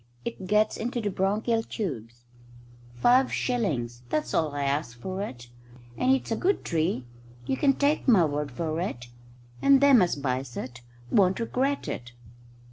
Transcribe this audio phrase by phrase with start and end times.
[0.25, 2.25] "It gets into the bronchial tubes.
[2.95, 5.49] Five shillings that's all I'll ask you for it.
[5.95, 7.05] And it's a good tree.
[7.45, 9.09] You can take my word for it.
[9.61, 12.13] And them as buys it won't regret it."